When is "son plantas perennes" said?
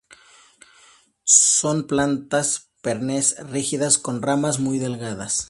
1.25-3.35